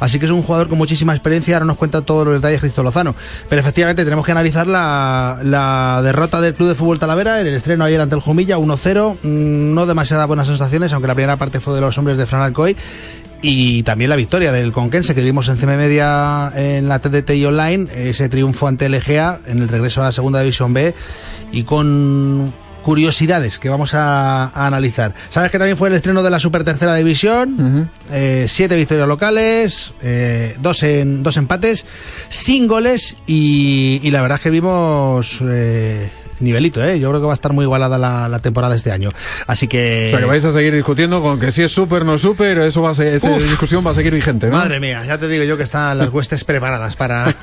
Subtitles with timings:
[0.00, 1.56] Así que es un jugador con muchísima experiencia.
[1.56, 3.14] Ahora nos cuenta todos los detalles Cristo Lozano.
[3.48, 8.00] Pero efectivamente tenemos que analizar la, derrota del Club de Fútbol Talavera, el estreno ayer
[8.00, 9.16] ante el Jumilla, 1-0.
[9.22, 12.42] Mm, no demasiadas buenas sensaciones, aunque la primera parte fue de los hombres de Fran
[12.42, 12.76] Alcoy.
[13.44, 17.44] Y también la victoria del Conquense que vimos en CM Media en la TDT y
[17.44, 20.94] online, ese triunfo ante el Egea en el regreso a la segunda división B
[21.50, 25.14] y con curiosidades que vamos a, a, analizar.
[25.30, 27.86] Sabes que también fue el estreno de la Super Tercera División, uh -huh.
[28.12, 31.84] eh, siete victorias locales, eh, dos, en, dos empates,
[32.28, 35.38] sin goles y, y la verdad es que vimos...
[35.42, 36.10] Eh,
[36.42, 36.98] nivelito, ¿eh?
[36.98, 39.10] Yo creo que va a estar muy igualada la, la, temporada este año.
[39.46, 40.08] Así que...
[40.08, 42.82] O sea, que vais a seguir discutiendo con que si es súper no súper, eso
[42.82, 44.56] va a ser, esa Uf, discusión va a seguir vigente, ¿no?
[44.56, 47.34] Madre mía, ya te digo yo que están las huestes preparadas para,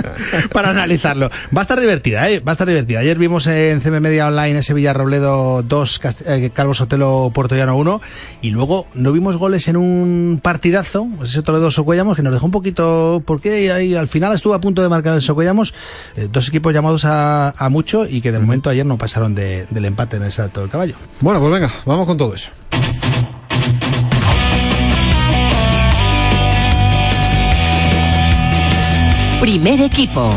[0.52, 1.30] para analizarlo.
[1.54, 2.40] Va a estar divertida, ¿eh?
[2.40, 3.00] Va a estar divertida.
[3.00, 8.00] Ayer vimos en CM Media Online ese Villarrobledo 2, eh, Calvo Sotelo Puertollano 1,
[8.42, 12.52] y luego no vimos goles en un partidazo, ese Toledo Socuellamos, que nos dejó un
[12.52, 15.74] poquito, porque ahí al final estuvo a punto de marcar el Socuellamos,
[16.16, 19.66] eh, dos equipos llamados a, a mucho y que de momento ayer no pasaron de,
[19.70, 20.94] del empate en el salto del caballo.
[21.20, 22.50] Bueno, pues venga, vamos con todo eso.
[29.40, 30.30] Primer equipo.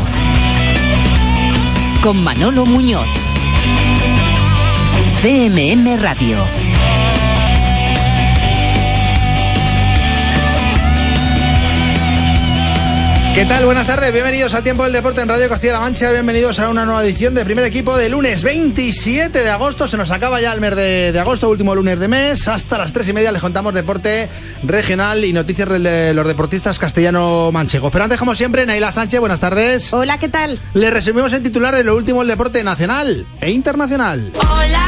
[2.02, 3.06] Con Manolo Muñoz.
[5.22, 6.69] CMM Radio.
[13.34, 13.64] ¿Qué tal?
[13.64, 17.04] Buenas tardes, bienvenidos a Tiempo del Deporte en Radio Castilla-La Mancha, bienvenidos a una nueva
[17.04, 20.74] edición de primer equipo de lunes 27 de agosto, se nos acaba ya el mes
[20.74, 24.28] de, de agosto, último lunes de mes, hasta las tres y media les contamos deporte
[24.64, 27.92] regional y noticias de los deportistas castellano-manchegos.
[27.92, 29.92] Pero antes, como siempre, Naila Sánchez, buenas tardes.
[29.92, 30.58] Hola, ¿qué tal?
[30.74, 34.32] Le resumimos en titular en lo último el deporte nacional e internacional.
[34.34, 34.86] Hola,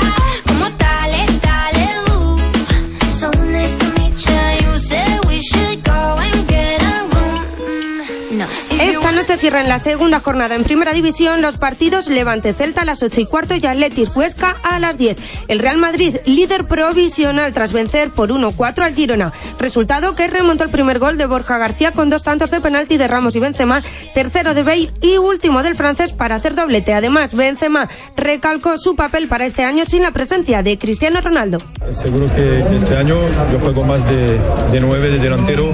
[9.22, 13.20] noche cierran la segunda jornada en Primera División los partidos Levante Celta a las 8
[13.20, 15.16] y cuarto y Atletic Huesca a las 10.
[15.46, 19.32] El Real Madrid, líder provisional tras vencer por 1-4 al Girona.
[19.60, 23.06] Resultado que remontó el primer gol de Borja García con dos tantos de penalti de
[23.06, 23.80] Ramos y Benzema,
[24.12, 26.92] tercero de Bale y último del francés para hacer doblete.
[26.92, 31.58] Además, Benzema recalcó su papel para este año sin la presencia de Cristiano Ronaldo.
[31.92, 33.18] Seguro que, este año
[33.52, 34.40] yo juego más de,
[34.72, 35.70] de 9 de delantero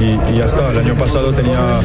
[0.00, 0.70] y, ya está.
[0.70, 1.80] El año pasado tenía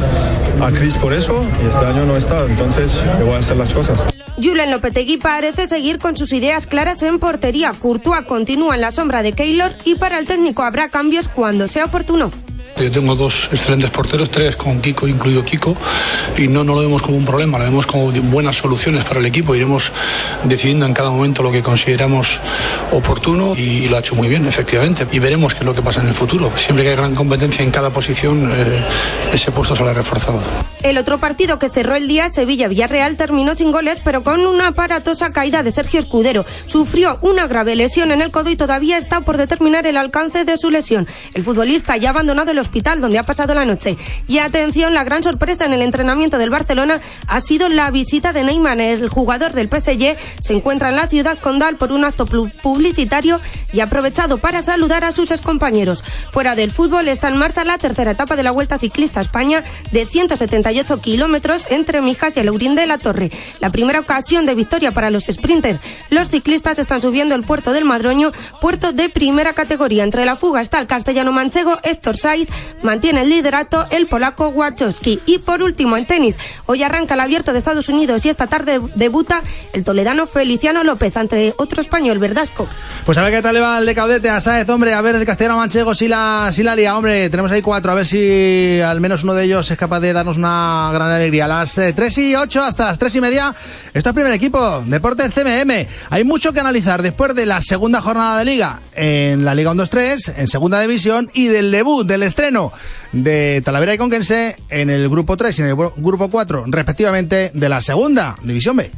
[0.60, 3.72] a Cris por eso y este año no está, entonces le voy a hacer las
[3.72, 4.04] cosas.
[4.42, 7.72] Julen Lopetegui parece seguir con sus ideas claras en portería.
[7.78, 11.86] Courtois continúa en la sombra de Keylor y para el técnico habrá cambios cuando sea
[11.86, 12.30] oportuno.
[12.80, 15.76] Yo tengo dos excelentes porteros, tres con Kiko, incluido Kiko,
[16.38, 19.26] y no, no lo vemos como un problema, lo vemos como buenas soluciones para el
[19.26, 19.54] equipo.
[19.54, 19.92] Iremos
[20.44, 22.40] decidiendo en cada momento lo que consideramos
[22.92, 25.06] oportuno y, lo ha hecho muy bien, efectivamente.
[25.12, 26.50] Y veremos qué es lo que pasa en el futuro.
[26.56, 28.82] Siempre que hay gran competencia en cada posición, eh,
[29.32, 30.40] ese puesto sale reforzado.
[30.82, 35.32] El otro partido que cerró el día, Sevilla-Villarreal, terminó sin goles, pero con una aparatosa
[35.32, 36.46] caída de Sergio Escudero.
[36.66, 40.56] Sufrió una grave lesión en el codo y todavía está por determinar el alcance de
[40.56, 41.06] su lesión.
[41.34, 43.96] El futbolista ya ha abandonado el hospital donde ha pasado la noche.
[44.28, 48.44] Y atención, la gran sorpresa en el entrenamiento del Barcelona ha sido la visita de
[48.44, 48.80] Neymar.
[48.80, 53.40] El jugador del PSG se encuentra en la ciudad condal por un acto publicitario
[53.72, 56.04] y ha aprovechado para saludar a sus excompañeros.
[56.30, 59.64] Fuera del fútbol está en marcha la tercera etapa de la Vuelta Ciclista a España
[59.90, 63.32] de 178 kilómetros entre Mijas y Alaurín de la Torre.
[63.58, 65.80] La primera ocasión de victoria para los sprinters.
[66.10, 68.30] Los ciclistas están subiendo el puerto del Madroño,
[68.60, 70.04] puerto de primera categoría.
[70.04, 72.48] Entre la fuga está el castellano manchego Héctor Saiz,
[72.82, 75.20] mantiene el liderato el polaco Wachowski.
[75.26, 78.80] Y por último, en tenis, hoy arranca el abierto de Estados Unidos y esta tarde
[78.94, 79.42] debuta
[79.72, 82.66] el toledano Feliciano López ante otro español, Verdasco.
[83.04, 85.14] Pues a ver qué tal le va el de Caudete a Saez, hombre, a ver
[85.14, 88.80] el castellano manchego si la, si la lía, hombre, tenemos ahí cuatro, a ver si
[88.80, 91.46] al menos uno de ellos es capaz de darnos una gran alegría.
[91.46, 93.54] Las eh, 3 y 8 hasta las 3 y media,
[93.92, 95.86] esto es primer equipo, Deportes CMM.
[96.10, 100.34] Hay mucho que analizar después de la segunda jornada de liga en la Liga 1-2-3,
[100.36, 102.72] en segunda división y del debut, del estreno
[103.12, 107.68] de Talavera y Conquense en el grupo 3 y en el grupo 4, respectivamente, de
[107.68, 108.90] la segunda división B.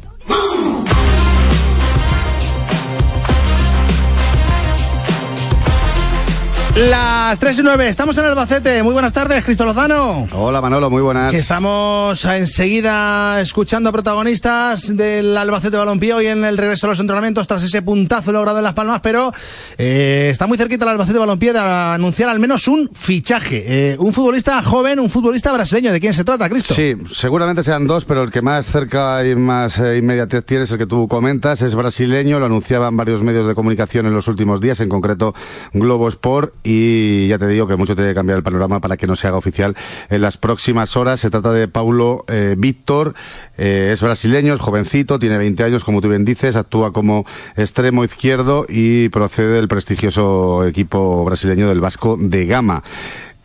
[6.75, 8.81] Las 3 y 9, estamos en Albacete.
[8.81, 10.27] Muy buenas tardes, Cristo Lozano.
[10.31, 11.31] Hola Manolo, muy buenas.
[11.31, 16.99] Que estamos enseguida escuchando a protagonistas del Albacete Balompié hoy en el regreso a los
[16.99, 19.31] entrenamientos tras ese puntazo logrado en Las Palmas, pero
[19.77, 23.91] eh, está muy cerquita el Albacete Balompié de anunciar al menos un fichaje.
[23.91, 25.91] Eh, un futbolista joven, un futbolista brasileño.
[25.91, 26.73] ¿De quién se trata, Cristo?
[26.73, 30.71] Sí, seguramente sean dos, pero el que más cerca y más eh, inmediatez tiene es
[30.71, 31.61] el que tú comentas.
[31.61, 35.35] Es brasileño, lo anunciaban varios medios de comunicación en los últimos días, en concreto
[35.71, 39.07] Globo Sport y ya te digo que mucho tiene que cambiar el panorama para que
[39.07, 39.75] no se haga oficial
[40.09, 41.19] en las próximas horas.
[41.19, 43.13] Se trata de Paulo eh, Víctor,
[43.57, 47.25] eh, es brasileño, es jovencito, tiene 20 años, como tú bien dices, actúa como
[47.55, 52.83] extremo izquierdo y procede del prestigioso equipo brasileño del Vasco de Gama.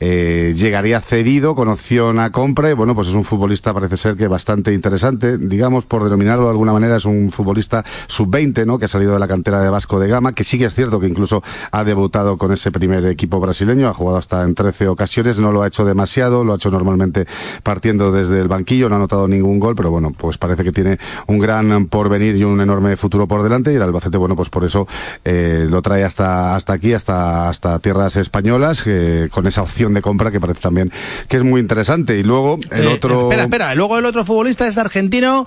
[0.00, 4.17] Eh, llegaría cedido con opción a compra y bueno, pues es un futbolista parece ser
[4.17, 8.79] que bastante interesante, digamos por denominarlo de alguna manera, es un futbolista sub-20, ¿no?
[8.79, 11.00] Que ha salido de la cantera de Vasco de Gama, que sí que es cierto
[11.00, 11.43] que incluso
[11.73, 15.62] ha debutado con ese primer equipo brasileño, ha jugado hasta en 13 ocasiones, no lo
[15.62, 17.27] ha hecho demasiado, lo ha hecho normalmente
[17.62, 20.99] partiendo desde el banquillo, no ha anotado ningún gol, pero bueno, pues parece que tiene
[21.27, 24.65] un gran porvenir y un enorme futuro por delante y el Albacete, bueno, pues por
[24.65, 24.87] eso
[25.25, 30.02] eh, lo trae hasta, hasta aquí, hasta, hasta tierras españolas, eh, con esa opción de
[30.02, 30.93] compra que parece también
[31.29, 32.17] que es muy interesante.
[32.19, 33.23] Y luego el Eh, otro...
[33.23, 33.75] Espera, espera.
[33.75, 35.46] Luego el otro futbolista es argentino.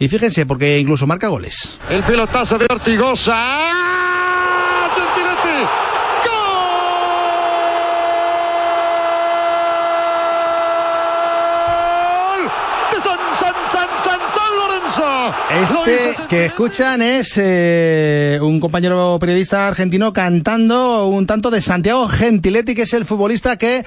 [0.00, 1.78] Y fíjense, porque incluso marca goles.
[1.90, 3.32] El pelotazo de Ortigosa.
[3.36, 4.90] ¡Ah!
[4.94, 5.64] Gentiletti.
[11.18, 12.42] ¡Gol!
[12.92, 15.02] De San, San, San, San, San Lorenzo.
[15.02, 15.18] Lo
[15.50, 22.74] Este que escuchan es eh, un compañero periodista argentino cantando un tanto de Santiago Gentiletti,
[22.74, 23.82] que es el futbolista que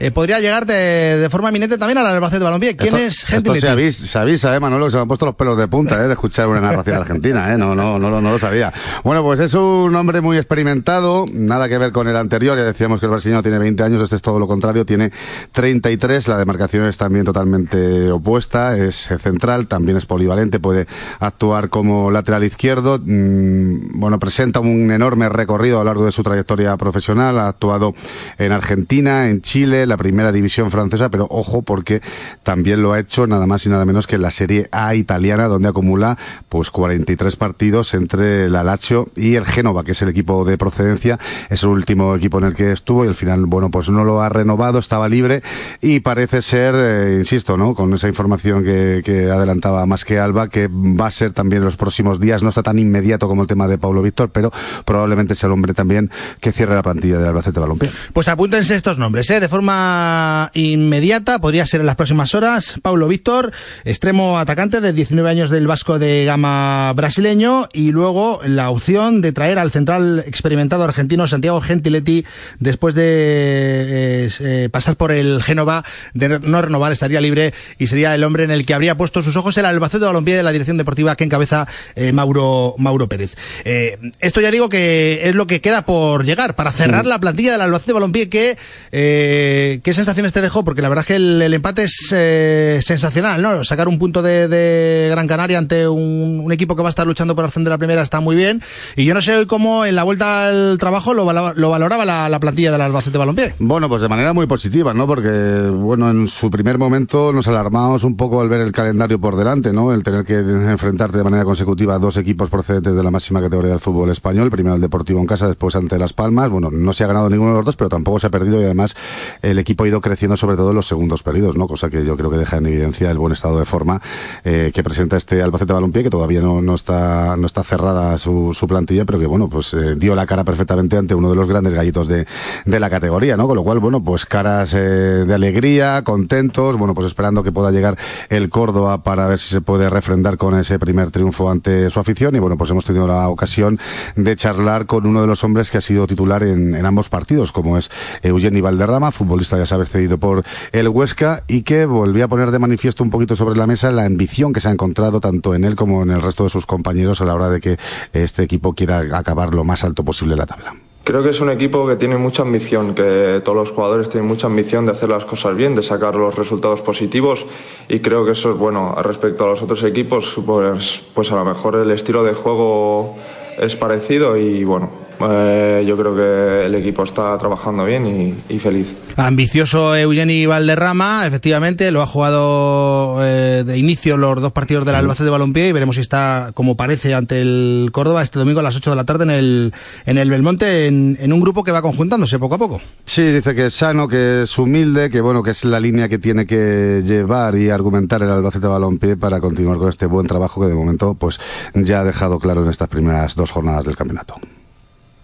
[0.00, 0.74] eh, podría llegar de,
[1.18, 2.76] de forma eminente también al Albacete Balompié.
[2.76, 3.60] ¿Quién Esto- es Esto Gentiletti?
[3.60, 6.02] se avisa, se avisa, eh, Manolo, que se me han puesto los pelos de punta,
[6.02, 8.72] eh, de escuchar una narración argentina, eh, no, no, no, lo- no lo sabía.
[9.04, 12.98] Bueno, pues es un hombre muy experimentado, nada que ver con el anterior, ya decíamos
[12.98, 15.12] que el brasileño tiene 20 años, este es todo lo contrario, tiene
[15.52, 20.86] 33, la demarcación es también totalmente opuesta, es eh, central, también es polivalente, puede
[21.20, 26.22] actuar como lateral izquierdo, mm, bueno, presenta un enorme recorrido a lo largo de su
[26.22, 27.94] trayectoria profesional, ha actuado
[28.38, 32.02] en Argentina, en Chile, la primera división francesa, pero ojo porque
[32.42, 35.48] también lo ha hecho nada más y nada menos que en la Serie A italiana,
[35.48, 36.18] donde acumula
[36.48, 41.18] pues 43 partidos entre la Lazio y el Génova, que es el equipo de procedencia,
[41.50, 44.20] es el último equipo en el que estuvo y al final, bueno, pues no lo
[44.20, 45.42] ha renovado, estaba libre
[45.80, 47.74] y parece ser, eh, insisto, ¿no?
[47.74, 51.76] Con esa información que, adelantaba más que Alba, que va a ser también en los
[51.76, 54.52] próximos días, no está tan inmediato como el tema de Pablo Víctor, pero
[54.84, 56.10] probablemente sea el hombre también
[56.40, 57.90] que cierre la plantilla del Albacete Balompié.
[58.12, 59.40] Pues apúntense estos nombres, ¿eh?
[59.40, 62.74] de forma inmediata, podría ser en las próximas horas.
[62.82, 63.52] Paulo Víctor,
[63.84, 69.32] extremo atacante de 19 años del Vasco de Gama brasileño, y luego la opción de
[69.32, 72.24] traer al central experimentado argentino Santiago Gentiletti
[72.58, 75.84] después de eh, eh, pasar por el Génova,
[76.14, 79.36] de no renovar, estaría libre y sería el hombre en el que habría puesto sus
[79.36, 83.34] ojos el Albacete Balompié de la dirección deportiva que encabeza eh, Mauro, Mauro Pérez.
[83.64, 87.52] Eh, esto ya digo que es lo que queda por llegar para cerrar la plantilla
[87.52, 88.56] del Albacete Balompié que
[88.92, 93.42] eh, qué sensaciones te dejó porque la verdad es que el, el empate es sensacional
[93.42, 96.90] no sacar un punto de, de Gran Canaria ante un, un equipo que va a
[96.90, 98.62] estar luchando por ascender a la primera está muy bien
[98.96, 101.24] y yo no sé hoy cómo en la vuelta al trabajo lo,
[101.54, 105.06] lo valoraba la, la plantilla del Albacete Balompié Bueno, pues de manera muy positiva, ¿no?
[105.06, 109.36] Porque, bueno, en su primer momento nos alarmamos un poco al ver el calendario por
[109.36, 109.92] delante, ¿no?
[109.92, 113.72] El tener que enfrentarte de manera consecutiva a dos equipos procedentes de la máxima categoría
[113.72, 116.50] del fútbol español, primero el Deportivo en casa, después ante Las Palmas.
[116.50, 118.64] Bueno, no se ha ganado ninguno de los dos, pero tampoco se ha perdido y
[118.64, 118.96] además
[119.42, 121.66] el equipo ha ido creciendo sobre todo en los segundos periodos, ¿no?
[121.66, 124.00] Cosa que yo creo que deja en evidencia el buen estado de forma
[124.44, 128.52] eh, que presenta este Albacete Balompié, que todavía no, no está no está cerrada su,
[128.54, 131.48] su plantilla, pero que, bueno, pues eh, dio la cara perfectamente ante uno de los
[131.48, 132.26] grandes gallitos de,
[132.64, 133.46] de la categoría, ¿no?
[133.46, 137.70] Con lo cual, bueno, pues caras eh, de alegría, contentos, bueno, pues esperando que pueda
[137.70, 137.96] llegar
[138.28, 142.36] el Córdoba para ver si se puede refrendar con ese primer triunfo ante su afición
[142.36, 143.78] y bueno, pues hemos tenido la ocasión
[144.16, 147.78] de charlar con uno de los hombres que ha sido titular en, ambos partidos, como
[147.78, 147.90] es
[148.22, 152.58] Eugeni Valderrama, futbolista ya sabes cedido por el Huesca y que volvía a poner de
[152.58, 155.76] manifiesto un poquito sobre la mesa la ambición que se ha encontrado tanto en él
[155.76, 157.78] como en el resto de sus compañeros a la hora de que
[158.12, 160.74] este equipo quiera acabar lo más alto posible la tabla.
[161.04, 164.46] Creo que es un equipo que tiene mucha ambición, que todos los jugadores tienen mucha
[164.46, 167.44] ambición de hacer las cosas bien, de sacar los resultados positivos
[167.90, 168.94] y creo que eso es bueno.
[169.02, 173.16] Respecto a los otros equipos, pues, pues a lo mejor el estilo de juego
[173.58, 174.88] es parecido y bueno,
[175.20, 178.96] Eh, yo creo que el equipo está trabajando bien y, y feliz.
[179.16, 185.24] Ambicioso Eugeni Valderrama, efectivamente, lo ha jugado eh, de inicio los dos partidos del Albacete
[185.24, 188.76] de Balompié y veremos si está, como parece, ante el Córdoba este domingo a las
[188.76, 189.72] 8 de la tarde en el,
[190.06, 192.80] en el Belmonte, en, en un grupo que va conjuntándose poco a poco.
[193.06, 196.18] Sí, dice que es sano, que es humilde, que bueno, que es la línea que
[196.18, 200.68] tiene que llevar y argumentar el Albacete Balompié para continuar con este buen trabajo que
[200.68, 201.38] de momento pues
[201.74, 204.34] ya ha dejado claro en estas primeras dos jornadas del campeonato.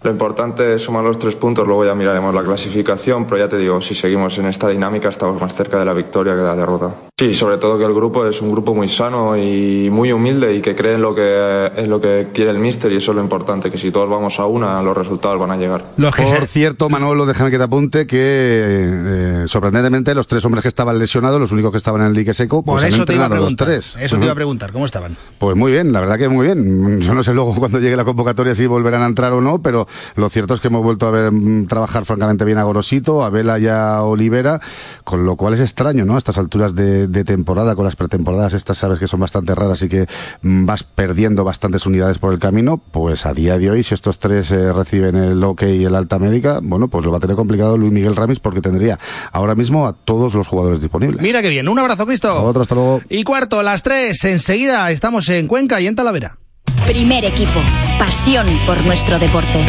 [0.03, 3.57] Lo importante es sumar los tres puntos, luego ya miraremos la clasificación, pero ya te
[3.57, 6.55] digo, si seguimos en esta dinámica estamos más cerca de la victoria que de la
[6.55, 6.91] derrota.
[7.21, 10.59] Sí, sobre todo que el grupo es un grupo muy sano y muy humilde y
[10.59, 13.21] que cree en lo que, en lo que quiere el míster y eso es lo
[13.21, 15.83] importante, que si todos vamos a una, los resultados van a llegar.
[15.95, 20.97] Por cierto, Manolo, déjame que te apunte que eh, sorprendentemente los tres hombres que estaban
[20.97, 23.25] lesionados, los únicos que estaban en el dique seco, pues Por han eso te iba
[23.25, 23.67] a los preguntar.
[23.67, 23.95] tres.
[23.97, 25.15] Eso te iba a preguntar, ¿cómo estaban?
[25.37, 27.01] Pues muy bien, la verdad que muy bien.
[27.01, 29.87] Yo no sé luego cuando llegue la convocatoria si volverán a entrar o no, pero
[30.15, 33.29] lo cierto es que hemos vuelto a ver mm, trabajar francamente bien a Gorosito, a
[33.29, 34.59] Vela y a Olivera,
[35.03, 36.15] con lo cual es extraño, ¿no?
[36.15, 39.81] A estas alturas de, de temporada, con las pretemporadas, estas sabes que son bastante raras
[39.81, 40.07] y que
[40.41, 44.19] mm, vas perdiendo bastantes unidades por el camino, pues a día de hoy, si estos
[44.19, 47.35] tres eh, reciben el OK y el alta médica, bueno, pues lo va a tener
[47.35, 48.99] complicado Luis Miguel Ramis porque tendría
[49.31, 51.21] ahora mismo a todos los jugadores disponibles.
[51.21, 52.43] Mira qué bien, un abrazo, Cristo.
[52.43, 53.01] Otro, hasta luego.
[53.09, 56.37] Y cuarto, las tres, enseguida estamos en Cuenca y en Talavera.
[56.85, 57.59] Primer equipo.
[57.99, 59.65] Pasión por nuestro deporte.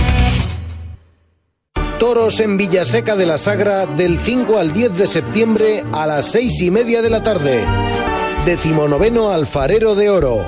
[2.02, 6.61] Toros en Villaseca de la Sagra del 5 al 10 de septiembre a las seis
[6.61, 7.64] y media de la tarde.
[8.44, 10.44] Decimonoveno Alfarero de Oro.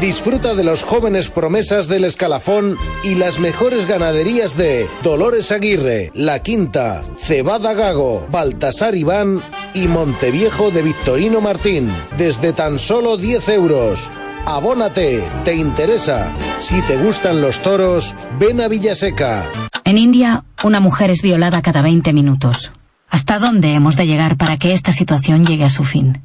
[0.00, 6.44] Disfruta de los jóvenes promesas del escalafón y las mejores ganaderías de Dolores Aguirre, La
[6.44, 9.42] Quinta, Cebada Gago, Baltasar Iván
[9.74, 11.90] y Monteviejo de Victorino Martín.
[12.16, 14.08] Desde tan solo 10 euros.
[14.44, 16.32] Abónate, te interesa.
[16.60, 19.50] Si te gustan los toros, ven a Villaseca.
[19.86, 22.72] En India, una mujer es violada cada 20 minutos.
[23.08, 26.24] ¿Hasta dónde hemos de llegar para que esta situación llegue a su fin?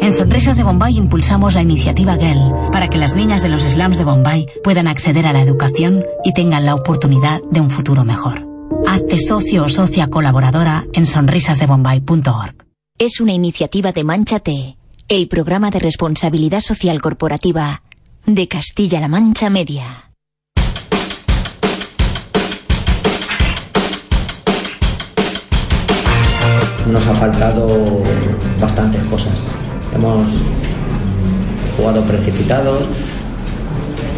[0.00, 2.40] En Sonrisas de Bombay impulsamos la iniciativa GEL
[2.72, 6.34] para que las niñas de los slums de Bombay puedan acceder a la educación y
[6.34, 8.48] tengan la oportunidad de un futuro mejor.
[8.88, 12.66] Hazte socio o socia colaboradora en sonrisasdebombay.org.
[12.98, 14.76] Es una iniciativa de Manchate,
[15.08, 17.82] el programa de responsabilidad social corporativa
[18.26, 20.09] de Castilla-La Mancha Media.
[26.86, 28.02] Nos ha faltado
[28.60, 29.34] bastantes cosas.
[29.94, 30.22] Hemos
[31.76, 32.84] jugado precipitados,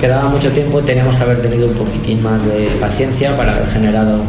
[0.01, 4.21] quedaba mucho tiempo teníamos que haber tenido un poquitín más de paciencia para haber generado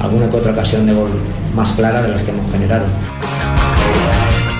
[0.00, 1.10] alguna que otra ocasión de gol
[1.54, 2.84] más clara de las que hemos generado.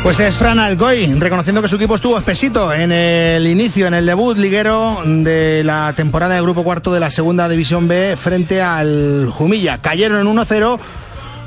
[0.03, 4.05] Pues es Fran Alcoy, reconociendo que su equipo estuvo espesito en el inicio, en el
[4.05, 9.29] debut liguero de la temporada del Grupo Cuarto de la Segunda División B frente al
[9.31, 9.79] Jumilla.
[9.79, 10.79] Cayeron en 1-0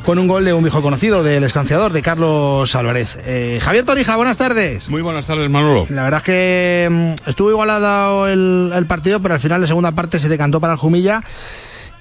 [0.05, 3.17] con un gol de un viejo conocido, del escanciador, de Carlos Álvarez.
[3.25, 4.87] Eh, Javier Torija, buenas tardes.
[4.87, 5.87] Muy buenas tardes, Manolo.
[5.89, 9.93] La verdad es que mm, estuvo igualado el, el partido, pero al final de segunda
[9.93, 11.23] parte se decantó para el Jumilla.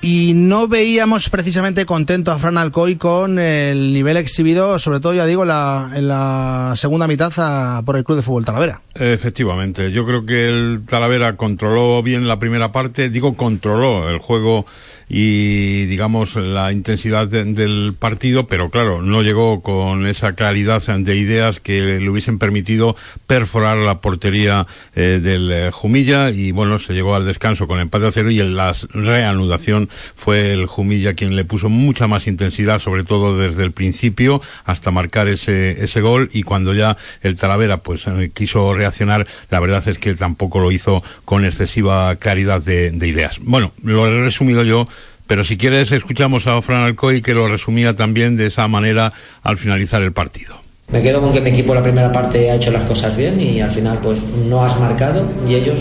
[0.03, 5.25] Y no veíamos precisamente contento a Fran Alcoy con el nivel exhibido, sobre todo, ya
[5.25, 8.83] digo, la, en la segunda mitad a- por el Club de Fútbol Talavera.
[8.97, 14.67] Efectivamente, yo creo que el Talavera controló bien la primera parte, digo controló el juego
[15.09, 21.17] y digamos la intensidad de- del partido, pero claro, no llegó con esa claridad de
[21.17, 22.97] ideas que le hubiesen permitido
[23.27, 28.07] perforar la portería eh, del eh, Jumilla y bueno, se llegó al descanso con empate
[28.07, 32.79] a cero y en la reanudación fue el Jumilla quien le puso mucha más intensidad,
[32.81, 37.79] sobre todo desde el principio hasta marcar ese, ese gol y cuando ya el Talavera
[37.79, 42.91] pues eh, quiso reaccionar, la verdad es que tampoco lo hizo con excesiva claridad de,
[42.91, 43.39] de ideas.
[43.43, 44.87] Bueno, lo he resumido yo,
[45.27, 49.13] pero si quieres escuchamos a Fran Alcoy que lo resumía también de esa manera
[49.43, 50.57] al finalizar el partido.
[50.93, 53.61] Me quedo con que mi equipo la primera parte ha hecho las cosas bien y
[53.61, 55.81] al final pues no has marcado y ellos,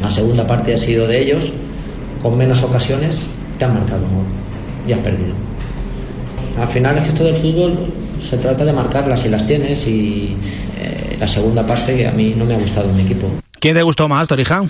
[0.00, 1.52] la segunda parte ha sido de ellos,
[2.22, 3.18] con menos ocasiones,
[3.58, 4.26] te han marcado un gol
[4.86, 5.34] y has perdido.
[6.58, 10.36] Al final es que esto del fútbol se trata de marcarlas si las tienes y
[10.78, 13.28] eh, la segunda parte que a mí no me ha gustado mi equipo.
[13.60, 14.64] ¿Quién te gustó más, Torija?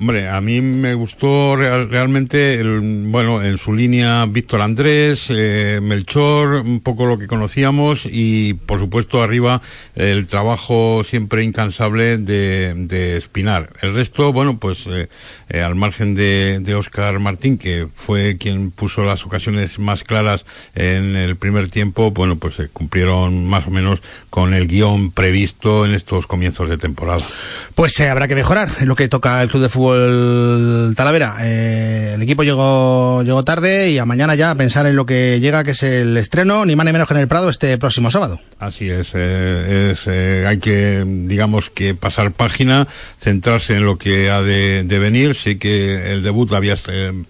[0.00, 5.78] Hombre, a mí me gustó real- realmente, el, bueno, en su línea Víctor Andrés, eh,
[5.82, 9.60] Melchor, un poco lo que conocíamos y, por supuesto, arriba
[9.94, 13.74] el trabajo siempre incansable de, Espinar.
[13.82, 15.10] El resto, bueno, pues eh,
[15.50, 20.46] eh, al margen de, de Óscar Martín, que fue quien puso las ocasiones más claras
[20.74, 25.84] en el primer tiempo, bueno, pues se cumplieron más o menos con el guion previsto
[25.84, 27.26] en estos comienzos de temporada.
[27.74, 31.36] Pues habrá que mejorar en lo que toca el Club de Fútbol Fútbol Talavera.
[31.40, 35.40] Eh, el equipo llegó, llegó tarde y a mañana ya a pensar en lo que
[35.40, 38.10] llega, que es el estreno, ni más ni menos que en el Prado este próximo
[38.10, 38.40] sábado.
[38.58, 42.86] Así es, eh, es eh, hay que, digamos que pasar página,
[43.18, 45.34] centrarse en lo que ha de, venir.
[45.34, 46.76] Sí que el debut había,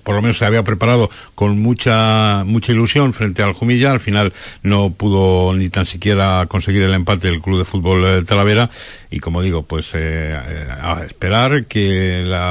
[0.02, 3.92] por lo menos se había preparado con mucha, mucha ilusión frente al Jumilla.
[3.92, 8.70] Al final no pudo ni tan siquiera conseguir el empate del Club de Fútbol Talavera
[9.10, 12.49] y como digo, pues a esperar que la,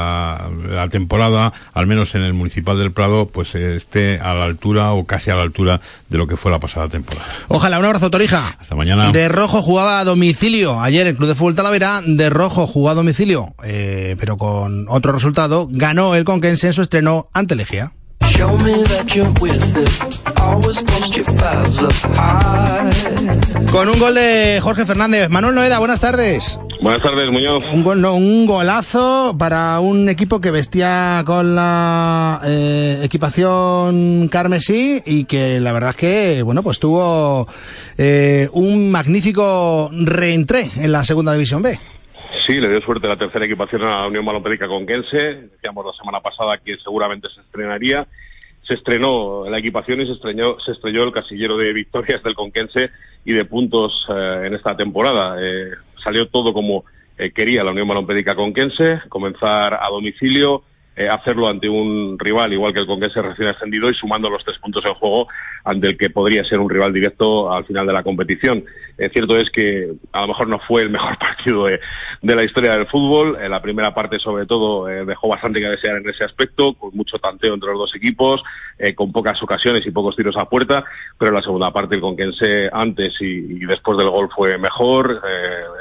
[0.69, 4.93] la, temporada, al menos en el Municipal del Prado, pues eh, esté a la altura
[4.93, 7.25] o casi a la altura de lo que fue la pasada temporada.
[7.47, 8.57] Ojalá, un abrazo, Torija.
[8.59, 9.11] Hasta mañana.
[9.11, 10.79] De rojo jugaba a domicilio.
[10.81, 15.11] Ayer el Club de Fútbol Talavera, de rojo jugó a domicilio, eh, pero con otro
[15.11, 17.91] resultado, ganó el Conquense en su estreno ante Legia.
[23.71, 25.29] Con un gol de Jorge Fernández.
[25.29, 26.59] Manuel Noeda, buenas tardes.
[26.81, 27.63] Buenas tardes, Muñoz.
[27.71, 35.03] Un, gol, no, un golazo para un equipo que vestía con la eh, equipación carmesí
[35.05, 37.47] y que la verdad es que, bueno, pues tuvo
[37.97, 41.77] eh, un magnífico reentré en la segunda división B.
[42.47, 45.49] Sí, le dio suerte la tercera equipación a la Unión Malopédica Conquense.
[45.51, 48.07] Decíamos la semana pasada que seguramente se estrenaría.
[48.69, 52.91] Se estrenó la equipación y se estrenó, se estrelló el casillero de victorias del Conquense
[53.25, 55.37] y de puntos eh, en esta temporada.
[55.41, 55.71] Eh,
[56.03, 56.85] salió todo como
[57.17, 60.63] eh, quería la Unión Malopédica Conquense, comenzar a domicilio,
[60.95, 64.59] eh, hacerlo ante un rival igual que el Conquense recién ascendido y sumando los tres
[64.59, 65.27] puntos en juego
[65.63, 68.63] ante el que podría ser un rival directo al final de la competición.
[69.11, 71.79] Cierto es que a lo mejor no fue el mejor partido de,
[72.21, 73.37] de la historia del fútbol.
[73.41, 76.91] En la primera parte, sobre todo, eh, dejó bastante que desear en ese aspecto, con
[76.93, 78.41] mucho tanteo entre los dos equipos,
[78.77, 80.83] eh, con pocas ocasiones y pocos tiros a puerta,
[81.17, 85.21] pero en la segunda parte el Conquense antes y, después del gol fue mejor.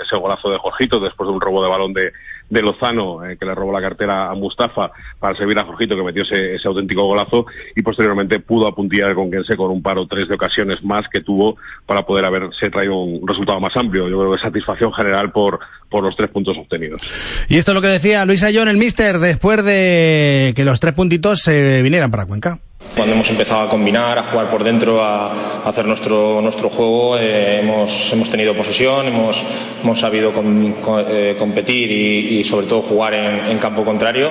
[0.03, 2.13] ese golazo de Jorgito después de un robo de balón de,
[2.51, 6.03] de Lozano, eh, que le robó la cartera a Mustafa para servir a Jorgito, que
[6.03, 10.07] metió ese, ese auténtico golazo, y posteriormente pudo apuntillar el Conquense con un par o
[10.07, 14.09] tres de ocasiones más que tuvo para poder haberse traído un resultado más amplio.
[14.09, 17.01] Yo creo que satisfacción general por, por los tres puntos obtenidos.
[17.49, 20.95] Y esto es lo que decía Luis Ayón, el míster, después de que los tres
[20.95, 22.59] puntitos se vinieran para Cuenca.
[22.95, 27.19] Cuando hemos empezado a combinar, a jugar por dentro, a, a hacer nuestro, nuestro juego,
[27.19, 29.45] eh, hemos, hemos tenido posesión, hemos,
[29.83, 34.31] hemos sabido com, com, eh, competir y, y, sobre todo jugar en, en campo contrario.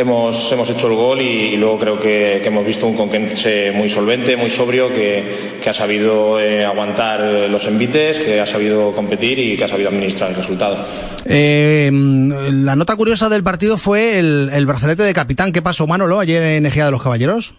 [0.00, 4.36] Hemos, hemos, hecho el gol y, luego creo que, hemos visto un Conquense muy solvente,
[4.36, 9.64] muy sobrio, que, ha sabido eh, aguantar los envites, que ha sabido competir y que
[9.64, 10.78] ha sabido administrar el resultado.
[11.26, 16.18] Eh, la nota curiosa del partido fue el, el brazalete de capitán que pasó Manolo
[16.18, 17.54] ayer en Ejea de los Caballeros.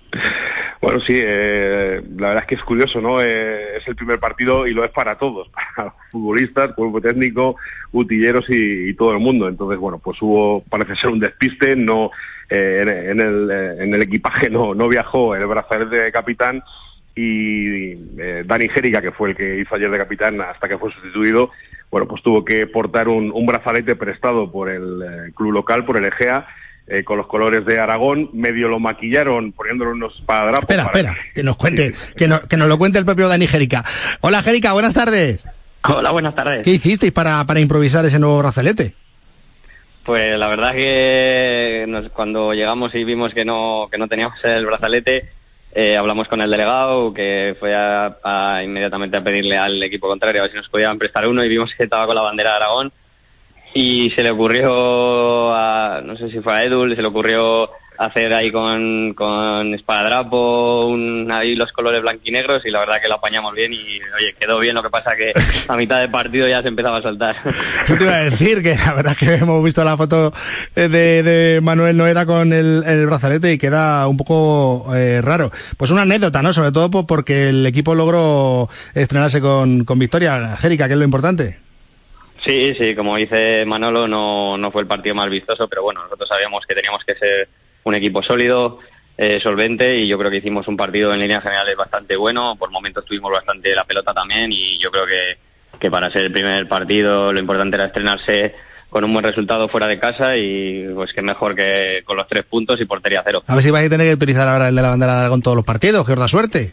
[0.81, 3.21] Bueno, sí, eh, la verdad es que es curioso, ¿no?
[3.21, 7.55] Eh, es el primer partido y lo es para todos, para futbolistas, cuerpo técnico,
[7.91, 9.47] utilleros y, todo el mundo.
[9.47, 12.09] Entonces, bueno, pues hubo, parece ser un despiste, no,
[12.49, 16.63] eh, en, el, en el equipaje no, no viajó el brazalete de capitán
[17.15, 20.91] y eh, Dani Jerica, que fue el que hizo ayer de capitán hasta que fue
[20.91, 21.51] sustituido,
[21.89, 25.97] bueno, pues tuvo que portar un, un brazalete prestado por el eh, club local, por
[25.97, 26.47] el Egea,
[26.91, 30.63] eh, con los colores de Aragón, medio lo maquillaron poniéndole unos paradrapos.
[30.63, 32.13] Espera, para espera, que, que nos cuente, sí.
[32.17, 33.85] que, no, que nos lo cuente el propio Dani Jerica.
[34.19, 35.45] Hola Jerica, buenas tardes.
[35.83, 36.63] Hola, buenas tardes.
[36.63, 38.93] ¿Qué hicisteis para, para improvisar ese nuevo brazalete?
[40.03, 44.65] Pues la verdad que nos, cuando llegamos y vimos que no, que no teníamos el
[44.65, 45.29] brazalete,
[45.73, 50.41] eh, hablamos con el delegado, que fue a, a, inmediatamente a pedirle al equipo contrario
[50.41, 52.55] a ver si nos podían prestar uno y vimos que estaba con la bandera de
[52.57, 52.91] Aragón
[53.73, 58.33] y se le ocurrió a, no sé si fue a Edul, se le ocurrió hacer
[58.33, 63.53] ahí con, con espadadrapo un, ahí los colores blanquinegros y la verdad que lo apañamos
[63.53, 65.31] bien y oye, quedó bien, lo que pasa que
[65.67, 67.35] a mitad de partido ya se empezaba a saltar.
[67.87, 70.33] Yo te iba a decir que la verdad que hemos visto la foto
[70.73, 75.51] de, de Manuel Noeda con el, brazalete y queda un poco eh, raro.
[75.77, 76.53] Pues una anécdota, ¿no?
[76.53, 80.57] Sobre todo porque el equipo logró estrenarse con, con victoria.
[80.57, 81.70] Jérica, que es lo importante.
[82.45, 86.27] Sí, sí, como dice Manolo, no, no fue el partido más vistoso, pero bueno, nosotros
[86.27, 87.47] sabíamos que teníamos que ser
[87.83, 88.79] un equipo sólido,
[89.17, 92.55] eh, solvente y yo creo que hicimos un partido en líneas generales bastante bueno.
[92.57, 95.37] Por momentos tuvimos bastante la pelota también y yo creo que,
[95.79, 98.55] que para ser el primer partido lo importante era estrenarse
[98.89, 102.43] con un buen resultado fuera de casa y pues que mejor que con los tres
[102.43, 103.43] puntos y portería cero.
[103.47, 105.41] A ver si vais a tener que utilizar ahora el de la bandera de Aragón
[105.41, 106.71] todos los partidos, que os da suerte.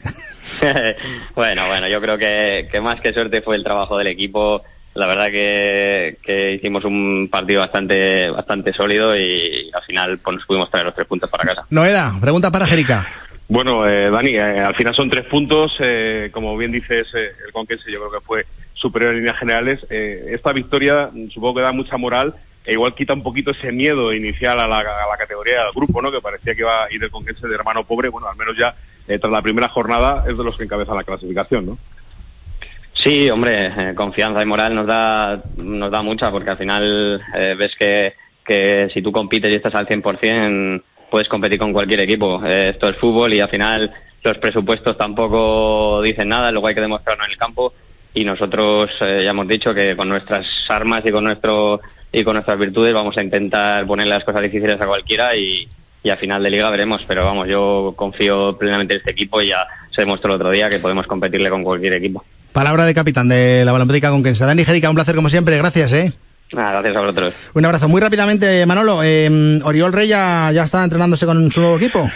[1.37, 4.65] bueno, bueno, yo creo que, que más que suerte fue el trabajo del equipo
[4.99, 10.47] la verdad que, que, hicimos un partido bastante bastante sólido y al final pues, nos
[10.47, 11.67] pudimos traer los tres puntos para casa.
[11.71, 13.07] Noeda, pregunta para Jerica.
[13.49, 15.73] Bueno, eh, Dani, eh, al final son tres puntos.
[15.81, 19.81] Eh, como bien dices, eh, el Conquense yo creo que fue superior en líneas generales.
[19.89, 22.35] esta victoria supongo que da mucha moral,
[22.65, 26.03] e igual quita un poquito ese miedo inicial a la, a la categoría del grupo,
[26.03, 26.13] ¿no?
[26.13, 28.75] Que parecía que iba a ir el Conquense de hermano pobre, bueno, al menos ya
[29.09, 31.79] eh, tras la primera jornada es de los que encabezan la clasificación, ¿no?
[33.03, 37.55] Sí, hombre, eh, confianza y moral nos da, nos da mucha, porque al final eh,
[37.57, 42.43] ves que, que si tú compites y estás al 100%, puedes competir con cualquier equipo.
[42.45, 43.93] Eh, esto es fútbol y al final
[44.25, 47.73] los presupuestos tampoco dicen nada, luego hay que demostrarlo en el campo
[48.13, 51.81] y nosotros ya hemos dicho que con nuestras armas y con nuestro
[52.11, 55.69] y con nuestras virtudes vamos a intentar poner las cosas difíciles a cualquiera y,
[56.03, 59.49] y al final de liga veremos, pero vamos, yo confío plenamente en este equipo y
[59.49, 62.25] ya se demostró el otro día que podemos competirle con cualquier equipo.
[62.59, 64.45] Palabra de capitán de la Balompédica con Kensa.
[64.45, 66.13] Dani Jerica, un placer como siempre, gracias, ¿eh?
[66.53, 67.35] Nada, gracias a vosotros.
[67.55, 67.89] Un abrazo.
[67.89, 72.11] Muy rápidamente, Manolo, eh, Oriol Rey ya, ya está entrenándose con su nuevo equipo.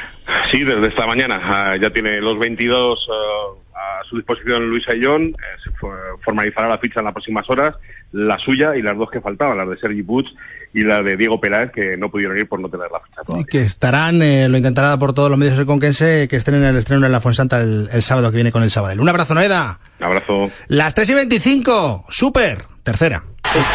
[0.50, 1.40] Sí, desde esta mañana.
[1.44, 3.55] Ah, ya tiene los 22 ah,
[4.00, 5.26] a su disposición Luis Ayllón.
[5.26, 7.76] Eh, se fo- formalizará la ficha en las próximas horas,
[8.12, 10.27] la suya y las dos que faltaban, las de Sergi Puig
[10.75, 13.42] y la de Diego Peláez, que no pudieron ir por no tener la ficha todavía.
[13.42, 16.64] Y que estarán, eh, lo intentará por todos los medios el conquense, que estén en
[16.64, 19.01] el estreno en la Fuensanta el, el sábado que viene con el Sabadell.
[19.01, 19.81] Un abrazo, Noeda.
[20.01, 20.51] Un abrazo.
[20.68, 23.25] Las 3 y 25, super, tercera.
[23.55, 23.68] It's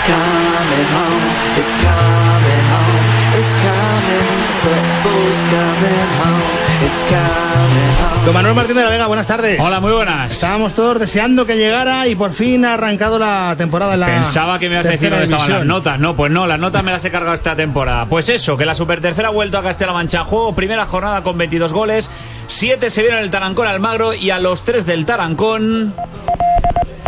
[8.26, 9.60] Don Manuel Martín de la Vega, buenas tardes.
[9.60, 10.34] Hola, muy buenas.
[10.34, 14.60] Estábamos todos deseando que llegara y por fin ha arrancado la temporada en la Pensaba
[14.60, 16.00] que me ibas a decir dónde estaban las notas.
[16.00, 18.06] No, pues no, las notas me las he cargado esta temporada.
[18.06, 20.54] Pues eso, que la Super Tercera ha vuelto a Castilla-La Mancha juego.
[20.54, 22.12] Primera jornada con 22 goles.
[22.48, 25.94] 7 se vieron en el Tarancón Almagro y a los 3 del Tarancón.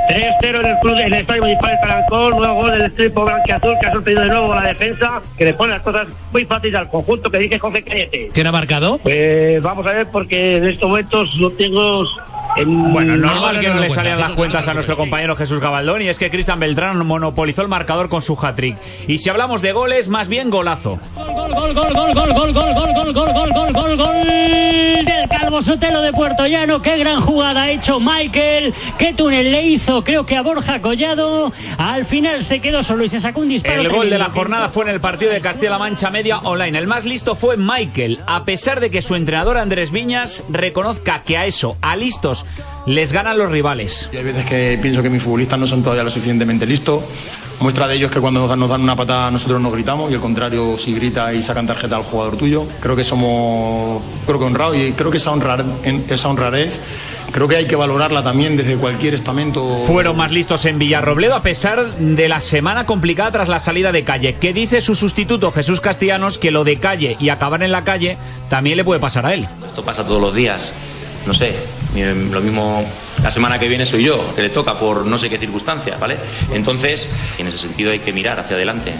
[0.09, 3.75] 3-0 en el club en el estadio municipal de Tarancón, nuevo gol del equipo blanquiazul
[3.79, 6.79] que ha sorprendido de nuevo a la defensa, que le pone las cosas muy fáciles
[6.79, 8.29] al conjunto que dice Jorge Cañete.
[8.33, 8.97] ¿Quién ha marcado?
[8.97, 12.07] Pues vamos a ver porque en estos momentos no tengo en...
[12.65, 16.17] Bueno, normal que no le salían las cuentas a nuestro compañero Jesús Gabaldón y es
[16.17, 18.77] que Cristian Beltrán monopolizó el marcador con su hat-trick.
[19.07, 20.99] Y si hablamos de goles, más bien golazo.
[21.15, 24.27] Gol, gol, gol, gol, gol, gol, gol, gol, gol, gol, gol, gol, gol, gol
[25.05, 26.81] del Calvo Sotelo de Puerto Llano.
[26.81, 28.73] Qué gran jugada ha hecho Michael.
[28.97, 31.51] Qué túnel le hizo, creo que a Borja Collado.
[31.77, 33.81] Al final se quedó solo y se sacó un disparo.
[33.81, 36.77] El gol de la jornada fue en el partido de Castilla-La Mancha Media Online.
[36.77, 41.37] El más listo fue Michael, a pesar de que su entrenador Andrés Viñas reconozca que
[41.37, 42.45] a eso, a listos,
[42.85, 44.09] les ganan los rivales.
[44.13, 47.03] Y hay veces que pienso que mis futbolistas no son todavía lo suficientemente listos.
[47.59, 50.21] Muestra de ello es que cuando nos dan- una patada nosotros nos gritamos y el
[50.21, 52.63] contrario si grita y sacan tarjeta al jugador tuyo.
[52.79, 55.65] Creo que somos creo que honrados y creo que esa, honrar,
[56.09, 56.79] esa honradez
[57.33, 59.83] creo que hay que valorarla también desde cualquier estamento.
[59.85, 64.05] Fueron más listos en Villarrobledo a pesar de la semana complicada tras la salida de
[64.05, 64.35] calle.
[64.39, 66.37] ¿Qué dice su sustituto Jesús Castellanos?
[66.37, 68.17] Que lo de calle y acabar en la calle
[68.49, 69.47] también le puede pasar a él.
[69.67, 70.73] Esto pasa todos los días.
[71.25, 71.53] No sé,
[72.31, 72.83] lo mismo
[73.21, 76.17] la semana que viene soy yo, que le toca por no sé qué circunstancias, ¿vale?
[76.53, 78.93] Entonces, en ese sentido hay que mirar hacia adelante.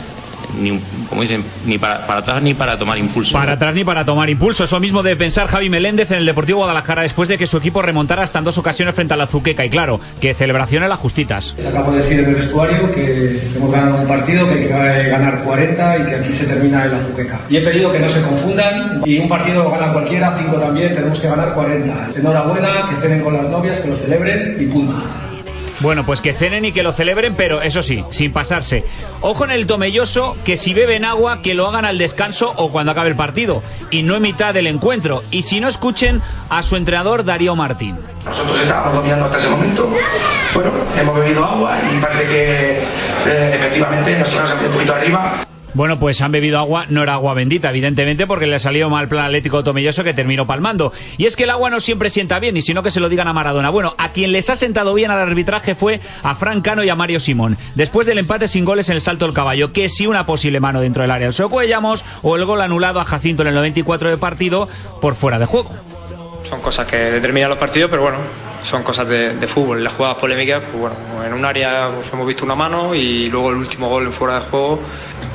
[0.60, 3.34] Ni, un- como dicen, ni para, para atrás ni para tomar impulso.
[3.34, 4.64] Para atrás ni para tomar impulso.
[4.64, 7.82] Eso mismo de pensar Javi Meléndez en el Deportivo Guadalajara después de que su equipo
[7.82, 9.64] remontara hasta en dos ocasiones frente a la Zuqueca.
[9.66, 11.54] Y claro, que celebraciones las justitas.
[11.58, 15.10] Se acabo de decir en el vestuario que hemos ganado un partido, que hay que
[15.10, 17.42] ganar 40 y que aquí se termina en la Zuqueca.
[17.50, 21.20] Y he pedido que no se confundan y un partido gana cualquiera, cinco también, tenemos
[21.20, 22.10] que ganar 40.
[22.16, 24.96] Enhorabuena, que cenen con las novias, que lo celebren y punto.
[25.82, 28.84] Bueno, pues que cenen y que lo celebren, pero eso sí, sin pasarse.
[29.22, 32.92] Ojo en el tomelloso, que si beben agua, que lo hagan al descanso o cuando
[32.92, 35.24] acabe el partido, y no en mitad del encuentro.
[35.32, 37.98] Y si no, escuchen a su entrenador Darío Martín.
[38.26, 39.90] Nosotros estábamos dominando hasta ese momento.
[40.54, 42.84] Bueno, hemos bebido agua y parece que
[43.26, 45.46] eh, efectivamente nos hemos un poquito arriba.
[45.74, 49.26] Bueno, pues han bebido agua, no era agua bendita, evidentemente, porque le salió mal plan
[49.26, 50.92] Atlético Tomelloso que terminó palmando.
[51.18, 53.28] Y es que el agua no siempre sienta bien, y sino que se lo digan
[53.28, 53.70] a Maradona.
[53.70, 56.96] Bueno, a quien les ha sentado bien al arbitraje fue a Fran Cano y a
[56.96, 57.58] Mario Simón.
[57.76, 60.82] Después del empate sin goles en el salto del caballo, que si una posible mano
[60.82, 64.18] dentro del área del Socuellamos, o el gol anulado a Jacinto en el 94 de
[64.18, 64.68] partido
[65.02, 65.70] por fuera de juego.
[66.44, 68.18] Son cosas que determinan los partidos, pero bueno,
[68.64, 69.84] son cosas de, de fútbol.
[69.84, 73.52] Las jugadas polémicas, pues bueno, en un área pues, hemos visto una mano y luego
[73.52, 74.80] el último gol en fuera de juego,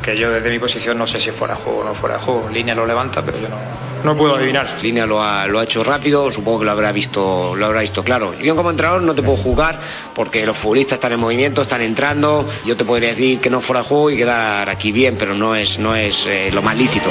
[0.04, 2.48] que yo desde mi posición no sé si fuera juego o no fuera de juego.
[2.52, 3.56] Línea lo levanta, pero yo no,
[4.04, 4.68] no puedo adivinar.
[4.82, 8.04] Línea lo ha, lo ha hecho rápido, supongo que lo habrá visto, lo habrá visto
[8.04, 8.34] claro.
[8.38, 9.80] Yo como entrenador no te puedo jugar
[10.14, 12.46] porque los futbolistas están en movimiento, están entrando.
[12.66, 15.78] Yo te podría decir que no fuera juego y quedar aquí bien, pero no es,
[15.78, 17.08] no es eh, lo más lícito.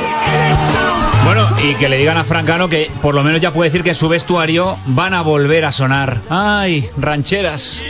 [1.26, 3.90] Bueno, y que le digan a Francano que por lo menos ya puede decir que
[3.90, 6.22] en su vestuario van a volver a sonar.
[6.30, 7.82] ¡Ay, rancheras!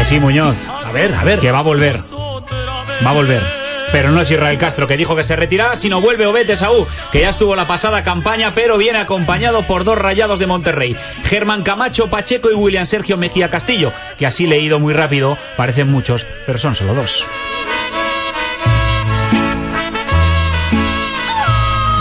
[0.00, 0.56] Que sí, Muñoz.
[0.66, 1.40] A ver, a ver.
[1.40, 2.02] Que va a volver.
[3.04, 3.42] Va a volver.
[3.92, 7.20] Pero no es Israel Castro que dijo que se retiraba, sino vuelve Obete Saúl, que
[7.20, 12.08] ya estuvo la pasada campaña, pero viene acompañado por dos rayados de Monterrey, Germán Camacho
[12.08, 16.74] Pacheco y William Sergio Mejía Castillo, que así leído muy rápido, parecen muchos, pero son
[16.74, 17.26] solo dos.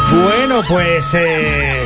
[0.09, 1.83] Bueno, pues eh,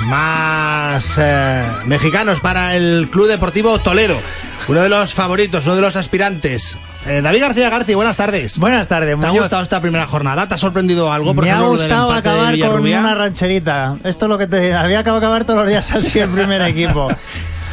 [0.00, 4.20] más eh, mexicanos para el Club Deportivo Toledo.
[4.68, 6.76] Uno de los favoritos, uno de los aspirantes.
[7.06, 8.58] Eh, David García García, buenas tardes.
[8.58, 9.44] Buenas tardes, ¿Te ha Muñoz.
[9.44, 10.48] gustado esta primera jornada?
[10.48, 11.34] ¿Te ha sorprendido algo?
[11.36, 13.96] Por Me ha ejemplo, lo del gustado acabar con una rancherita.
[14.02, 16.62] Esto es lo que te había acabado de acabar todos los días así el primer
[16.62, 17.08] equipo.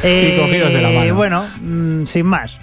[0.05, 1.15] Eh, Y cogidos de la mano.
[1.15, 2.57] Bueno, mm, sin más.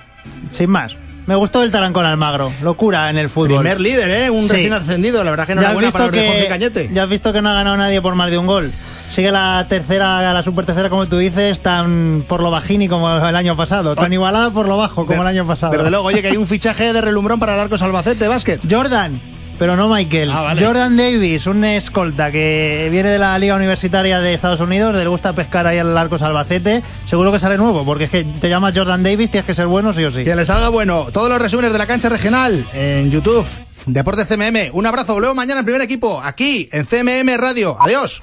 [0.52, 0.92] Sin más.
[1.24, 2.52] Me gustó el Tarancón Almagro.
[2.60, 3.60] Locura en el fútbol.
[3.60, 4.28] Primer líder, ¿eh?
[4.30, 4.50] Un Sí.
[4.52, 5.24] recién ascendido.
[5.24, 6.90] La verdad que Ya has para los visto de que Cañete.
[6.92, 8.70] ya has visto que no ha ganado nadie por más de un gol.
[9.10, 13.34] Sigue la tercera, la super tercera, como tú dices, tan por lo bajini como el
[13.34, 15.72] año pasado, tan igualada por lo bajo como el año pasado.
[15.72, 18.60] Pero de luego, oye, que hay un fichaje de relumbrón para el Arcos Albacete, básquet.
[18.70, 19.20] Jordan,
[19.58, 20.30] pero no Michael.
[20.30, 20.64] Ah, vale.
[20.64, 25.32] Jordan Davis, un escolta que viene de la Liga Universitaria de Estados Unidos, le gusta
[25.32, 26.82] pescar ahí al Arcos Albacete.
[27.06, 29.92] Seguro que sale nuevo, porque es que te llamas Jordan Davis, tienes que ser bueno
[29.92, 30.22] sí o sí.
[30.22, 31.08] Que le salga bueno.
[31.12, 33.46] Todos los resúmenes de la cancha regional en YouTube.
[33.86, 34.70] Deportes CMM.
[34.72, 35.14] Un abrazo.
[35.14, 36.20] Volvemos mañana en primer equipo.
[36.22, 37.76] Aquí en CMM Radio.
[37.80, 38.22] Adiós.